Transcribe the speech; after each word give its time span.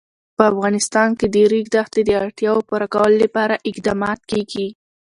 په 0.37 0.43
افغانستان 0.51 1.09
کې 1.19 1.27
د 1.29 1.35
د 1.35 1.35
ریګ 1.51 1.67
دښتې 1.75 2.01
د 2.05 2.11
اړتیاوو 2.23 2.65
پوره 2.69 2.87
کولو 2.93 3.15
لپاره 3.25 3.61
اقدامات 3.69 4.19
کېږي. 4.31 4.67